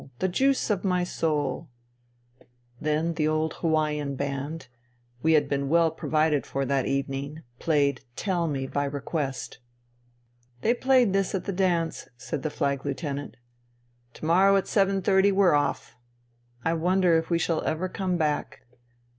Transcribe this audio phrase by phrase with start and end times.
[0.17, 1.69] The juice of my soul....'
[2.51, 4.65] '* Then the old Hawaian band—
[5.23, 9.59] ^we had been well pro vided for that evening —played" Tell me,'' by request."
[10.61, 13.37] They played this at that dance," said the Flag Lieutenant."'
[14.15, 15.95] To morrow at 7.30 we're off.
[16.65, 18.63] I wonder if we shall ever come back."